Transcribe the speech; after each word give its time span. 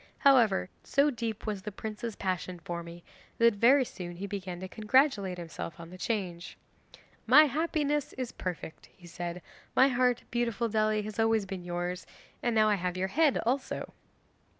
However, 0.17 0.67
so 0.83 1.11
deep 1.11 1.45
was 1.45 1.61
the 1.61 1.71
prince's 1.71 2.15
passion 2.15 2.57
for 2.57 2.81
me, 2.81 3.03
that 3.37 3.53
very 3.53 3.85
soon 3.85 4.15
he 4.15 4.25
began 4.25 4.59
to 4.61 4.67
congratulate 4.67 5.37
himself 5.37 5.79
on 5.79 5.91
the 5.91 5.97
change. 5.99 6.57
"My 7.27 7.43
happiness 7.45 8.11
is 8.13 8.31
perfect," 8.31 8.89
he 8.97 9.05
said; 9.05 9.43
"my 9.75 9.89
heart, 9.89 10.23
beautiful 10.31 10.69
Dely, 10.69 11.03
has 11.03 11.19
always 11.19 11.45
been 11.45 11.63
yours, 11.63 12.07
and 12.41 12.55
now 12.55 12.67
I 12.67 12.75
have 12.81 12.97
your 12.97 13.09
head 13.09 13.37
also." 13.45 13.93